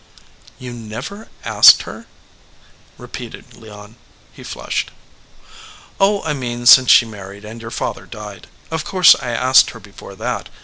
[0.57, 2.07] "You never asked her?"
[2.97, 3.97] repeated Leon.
[4.33, 4.89] He flushed.
[5.99, 8.47] "Oh, I mean since she married and your father died.
[8.71, 10.49] Of course I asked her before that.